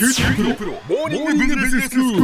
[0.00, 2.22] 九州大学モーニングビジネススクール。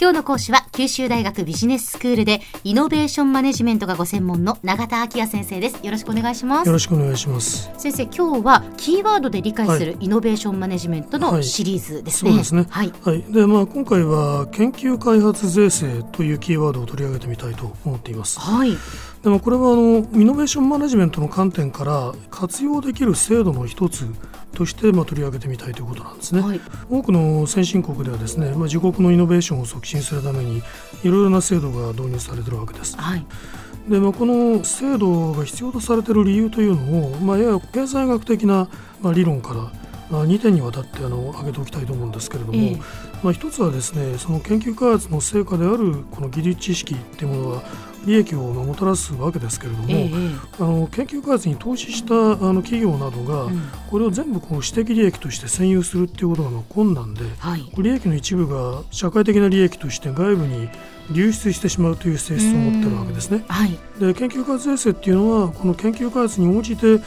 [0.00, 7.70] 今日の講師は九州大学ビジネススクールでイノベーションマネジメントがご専門の永田晃也先生ですよろしくお願いしますよろしくお願いします。
[7.76, 12.66] 先生今日はキーワードで理解するイノベーションマネジメントのはいシリーズですね、そうですね。
[12.70, 13.22] はいはい。
[13.30, 18.40] で、まあ今回は研究開発税制というキーワードを取り上げてみたいと思っています。
[18.40, 18.78] はい
[19.22, 24.06] でもこれはあのイノベーションマネジメントの観点から活用できる制度の一つ
[24.56, 26.40] としてまあ取り上げてみたいということなんですね。
[26.40, 26.60] はい
[26.90, 32.96] 多くの先進国ではですね、まあ、自国のイノベーションを促進するためにいろいろな制度が導入されているわけです。
[32.96, 33.24] はい
[33.88, 38.68] で、まあ、この制度が必要とされている理由というのを、まあ、やや経済学的な
[39.00, 39.70] まあ理論から
[40.10, 42.76] まあ2点にわたってあの挙げておきたいと思うんですけれども、ええ。
[43.22, 47.62] まあ、一つはですねその研究開発の成果であるこの技術知識っていうものは
[48.06, 50.10] 利益をまあもたらすわけですけれども、ええ
[50.60, 53.62] あの研究開発に投資したあの企業などが、うん。
[53.90, 57.68] これを全部こう私的利益として占有するっていうことがまあ困難で、はい。
[57.76, 60.68] 利益の一部が社会的な利益として外部に
[61.10, 63.44] 流出してしまうという性質を持っているわけですね。
[63.48, 67.00] はいで研究開発税制っていうのはこの研究開発に応じて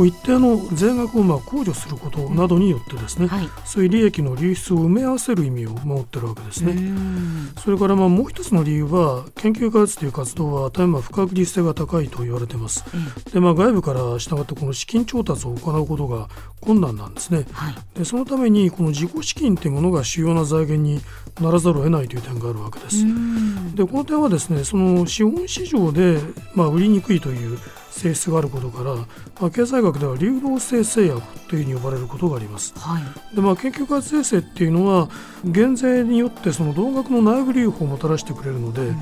[0.00, 6.72] こう一定の税額をまあ控除することなどによってですね、はいそういう利益の流出を埋め合わせる意味を持っているわけですね。
[6.72, 12.84] うんそれからまあもう一つの理由は研究開発という活動は大変不確実性が高いと言われています。
[13.28, 16.28] えでまあ、外部から従ってこの資金調達を行うことが
[16.60, 17.44] 困難なんですね。
[17.46, 21.02] えはいでそのためにこの自己資金というものが主要な財源に
[21.40, 23.02] ならざるを得ないという点があるわけです。
[23.02, 26.20] うんでこの点はですねその資本市場で、
[26.54, 27.58] まあ、売りにくいという
[27.90, 29.06] 性質があることから、ま
[29.40, 32.72] あ、経済学では流動性制約というふうに呼ばれることがあります。
[32.76, 35.08] はいでまあ、研究開発税制っていうのは
[35.44, 38.92] 減税によってその同額の内部留保をもたらしてくれるので、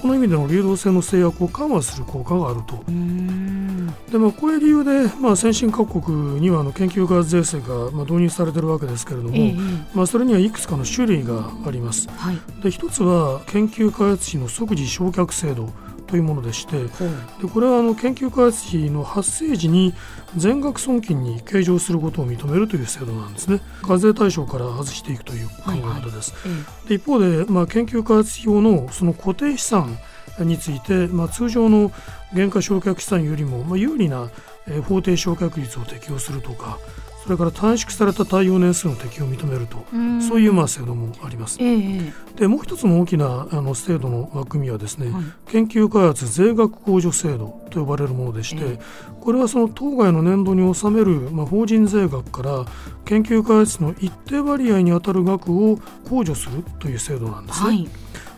[0.00, 2.82] この意味での流動性の制約を緩和する効果があると。
[2.88, 9.54] うんでまあ、こういう理由で、まあ、先進各国にはあの研究開発税制が、まあ、導入されているわけですけれども、ええ
[9.94, 12.08] まあ、それにはいくつかの種類があります。
[12.08, 15.72] はいで一つは研究開発費の即時償却制度
[16.12, 17.08] というものでしてほう。
[17.40, 19.94] でこれはあの研究開発費の発生時に
[20.36, 23.62] 全額損金に計上することを認めるという制度なんですね。
[23.80, 26.34] 課税対象から外していくという考え方です、
[26.84, 26.88] え。
[26.90, 29.96] で一方で、まあ、研究開発費用のその固定資産
[30.38, 31.90] について、まあ、通常の
[32.34, 34.28] 原価償却資産よりも、まあ、有利な、
[34.66, 36.78] えー法定償却率を適用するとか
[37.22, 40.20] それから短縮された対応年数の適用を認めると、うん。
[40.20, 41.58] そういうまあ制度もあります。
[41.60, 45.24] ええでもう一つの大きなあの制度の枠組みはですね、はい。
[45.46, 48.78] 研究開発税額控除制度と呼ばれるものでして、え。
[49.20, 52.64] これはその当該の年度に納める、まあ、法人税額から
[53.04, 57.66] 研究開発の一定割合に当たる額を控除するという制度なんですね。
[57.66, 57.88] はい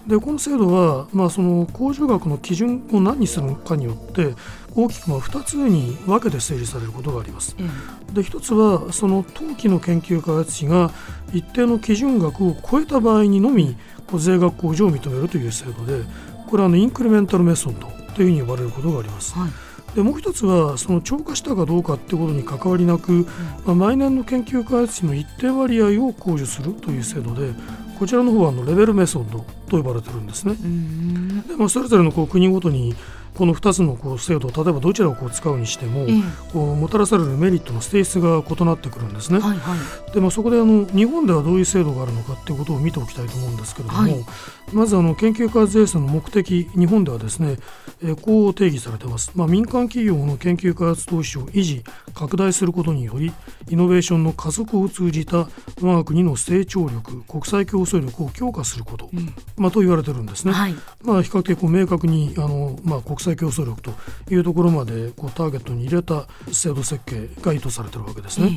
[0.06, 4.34] でこの制度は、まあ、その控除額の基準を何にするのかによって
[4.76, 7.56] 大きくまあ2つに分けて整理されることがあります。
[7.58, 10.90] えで一つはその当期の研究開発費が
[11.32, 13.76] 一定の基準額を超えた場合にのみ
[14.16, 16.04] 税額控除を認めるという制度で
[16.46, 19.40] これはあのインクリメンタルメソッドというふうに呼ばれることがありますえ。
[19.40, 19.50] はい
[19.94, 23.26] でもう一つはその超過したかどうかってことに関わりなく、
[23.64, 27.52] まあ、毎年の研究開発費の一定割合を控除するという制度で
[27.98, 30.52] こちらの方はあのレベルメソッドと呼ばれてるんですね。
[30.52, 32.94] うんでまあ、それぞれのこう国ごとに
[33.34, 36.22] この2つのこう制度例えばどちらをこう使うにしても、ええ
[36.52, 39.40] こうもたらされるメリットの性質が異なってくるんですね。
[39.40, 39.74] はいは
[40.10, 44.24] いでまあ、そこであの日本ではどういう制度があるのかっていうことを見ておきたいと思うんですけれども、はい
[44.72, 47.56] まずあの研究開発税制の目的日本ではですね、
[48.02, 53.32] えーこう定義されています、まあ、民間企業の研究開発投資を維持拡大することにより
[53.68, 55.48] イノベーションの加速を通じた
[55.80, 60.52] 我が国の成長力国際競争力を強化すること、うんまあ、と言われてるんですね。
[60.52, 63.92] はいまあ、比較的こう明確にあの、まあ、国際競争力と
[64.30, 68.56] いうところまでこうターゲットに入れた制度設計が意図されているわけですええね。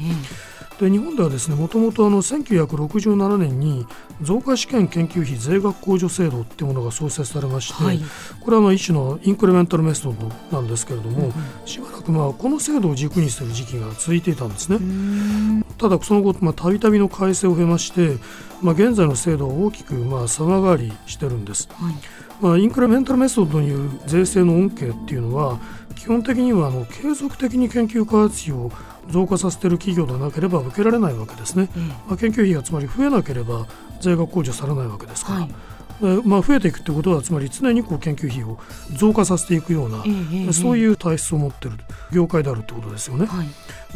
[0.79, 3.85] で日本ではですねもともとあの1967年に
[4.21, 7.99] 増加試験研究費税額控除制度っていうものが創設されまして、はい
[8.41, 11.33] これはまあ一種のインクリメンタルメソッドなんですけれども、うん
[11.65, 14.77] しばらくまあこの制度を軸にする時期が続いていたんですね。
[14.77, 18.17] うんただその後まあたびたびの改正を経まして、
[18.61, 21.67] まあ、現在の制度は大きくまあ様変わりしてるんです。
[21.73, 21.93] はい
[22.39, 25.59] まあ、インクリメンタルメソッドによる税制の恩恵っていうのは
[25.95, 28.71] 基本的にはあの継続的に研究開発費を
[29.09, 31.69] 増加させている企業でなければ受けられないわけですね。
[31.75, 33.65] えまあ、研究費がつまり増えなければ
[34.01, 35.55] 税額控除されないわけですから、はい。
[36.03, 38.59] えまあ、増えていくってことはつまり常にこう研究費を
[38.95, 41.77] 増加させていくような、えええそういう体質を持っている
[42.11, 43.25] 業界であるってことですよね。
[43.25, 43.47] はい。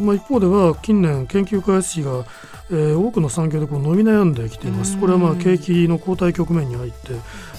[0.01, 2.25] まあ、一方では近年研究開発費が
[2.71, 4.97] えー、多くの産業でこう伸び悩んできています。
[4.97, 7.13] これはまあ景気の後退局面に入って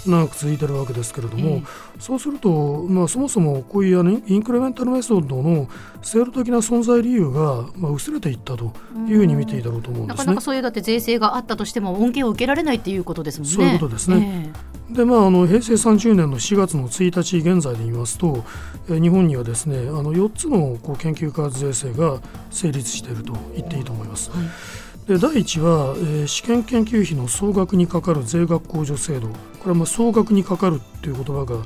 [0.06, 1.64] 長く続いているわけですけれども、えー、
[1.98, 5.68] そうすると、まあ、そもそもこういうあのインクレメンタルメソッドの
[6.02, 8.72] 制度的な存在理由が、まあ、薄れていったと
[9.06, 10.18] いうふうに見ていいだろうと思うんですね。
[10.18, 13.54] なかなかそういうだって税制があったとしても恩恵を受けられないっていうことですもんね。
[13.54, 14.52] そういうことですね。
[14.88, 18.44] えー、でまあ、あの平成30年の4月の1日現在で言いますと、
[18.88, 22.20] えー、日本にはですねあの4つのこう研究開発税制が
[22.50, 24.30] 成立していると言っていいと思います。
[24.30, 29.28] はいで第1は、えー、試験研究費の総額にかかる税額控除制度。
[29.28, 31.56] これはまあ総額にかかるという言葉が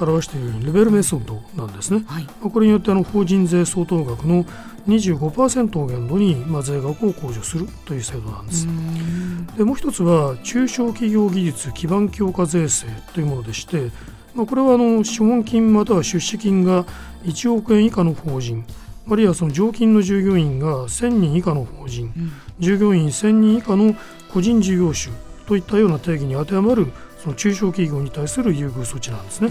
[0.00, 4.44] 表しているようにレベルメソッドなんですね、はい、これによってあの法人税相当額の
[4.86, 8.66] 25%を限度に、まあ、税額を控除するという制度なんです。
[9.56, 13.90] でもう一つは中小企業技術基盤強化税制というものでして、
[14.34, 16.84] まあ、これはあの資本金または出資金が
[17.24, 18.64] 1億円以下の法人
[19.08, 23.94] あるいはその常勤の従業員が1000人以下の法人、うん、従業員1000人以下の
[24.32, 25.10] 個人事業主
[25.46, 29.50] といったような定義に当てはまるその中小企業に対する優遇措置なんですね。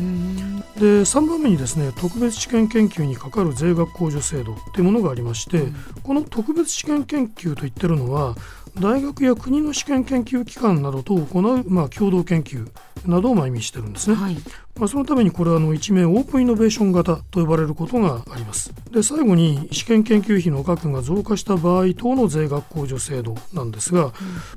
[0.78, 8.36] で3番目にですね特別試験研究にかかる税額控除制度というものがありまして、うん、この特別試験研究といってるのは
[8.80, 12.68] 大学や国の試験研究機関などと行う、まあ、共同研究
[13.06, 14.16] などを意味してるんですね。
[14.16, 14.36] はい、
[14.78, 18.74] まあ、そのためにこれはあの一面オープンイノベーション型と呼ばれることがあります。
[18.92, 24.12] で最後に試験研究費の額が増加した場合等の税額控除制度なんですが、うん、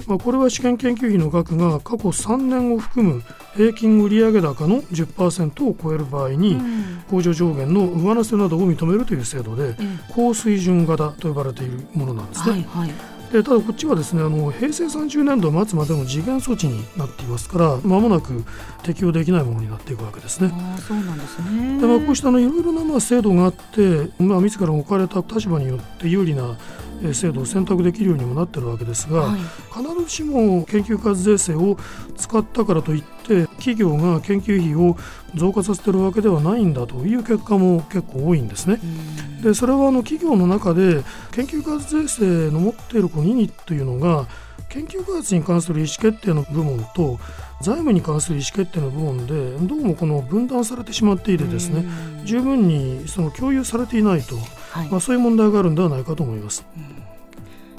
[0.07, 3.23] まあ、これは試験研究費の額が過去3年を含む
[3.55, 12.53] 平均売上高の10%を超える場合に、うん、控除上限の上乗せなどを認めるという制度で、うん、高水準型と呼ばれているものなんですね。
[12.53, 18.45] はいはいでただこっちはですねあの平成30年度末までの時限措置になっていますからまもなく
[18.83, 20.51] 適用できないものになっていくわけですね。
[20.53, 26.57] あそうなんですねで、まあ、こうしたいろいろなまあ制度があって、まあ、自ら置かれた立場によって有利な
[27.13, 29.41] 制度を選択できるようにもなってるわけですが、はい、
[29.73, 31.77] 必ずしも研究開発税制を
[32.17, 34.97] 使ったからといって企業が研究費を
[35.35, 38.81] 増加させてるわけではないんだという結果も結構多いんですね。
[39.43, 44.27] でそれはあの企業の中で研究開発税制の持っているこの意義というのが
[44.69, 47.19] 研究開発に関する意思決定の部門と
[47.61, 51.85] 財務に関する意思決定の部門でどうもこの分断されてしまっていてですね
[52.25, 54.37] 十分にその共有されていないと、
[54.71, 56.65] はい、まあ、そういう問題があるんではないかと思います。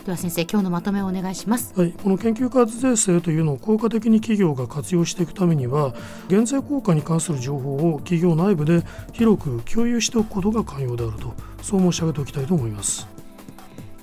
[0.06, 5.94] では先生今日のまとめをお願いします、はい、この研究開発税制というのを効果的に企業が活用していくためには
[6.30, 8.82] 減税効果に関する情報を企業内部で
[9.12, 13.08] 広く共有しておくことが肝要であるとそう申し上げておきたいと思います。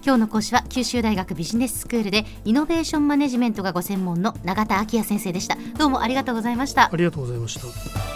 [0.04, 5.56] 今日の講師は九州大学ビジネススクールでイノベーションマネジメントがご専門の永田昭也先生でした。
[5.76, 6.90] どうもありがとうございました。
[6.92, 8.15] ありがとうございました